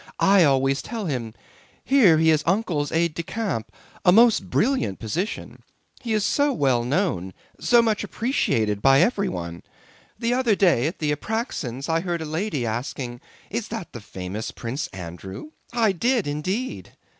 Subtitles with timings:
[0.19, 1.35] I always tell him:
[1.83, 3.71] Here he is Uncle's aide de camp,
[4.03, 5.61] a most brilliant position.
[6.01, 9.61] He is so well known, so much appreciated by everyone.
[10.17, 14.49] The other day at the Apráksins' I heard a lady asking, 'Is that the famous
[14.49, 16.93] Prince Andrew?' I did indeed."